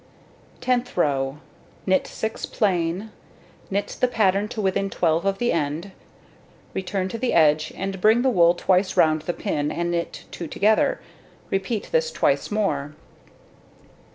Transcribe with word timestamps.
Tenth 0.61 0.97
row: 0.97 1.37
Knit 1.85 2.07
6 2.07 2.47
plain, 2.47 3.11
knit 3.69 3.97
the 3.99 4.07
pattern 4.07 4.47
to 4.47 4.59
within 4.59 4.89
12 4.89 5.25
of 5.25 5.37
the 5.37 5.51
end. 5.51 5.91
Return 6.73 7.07
to 7.09 7.19
the 7.19 7.33
edge, 7.33 7.71
and 7.77 8.01
bring 8.01 8.23
the 8.23 8.29
wool 8.31 8.55
twice 8.55 8.97
round 8.97 9.21
the 9.21 9.33
pin, 9.33 9.71
and 9.71 9.91
knit 9.91 10.25
2 10.31 10.47
together. 10.47 10.99
Repeat 11.51 11.89
this 11.91 12.11
twice 12.11 12.49
more. 12.49 12.95